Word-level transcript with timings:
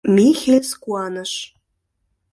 —Михельс 0.15 0.69
куаныш. 0.83 1.31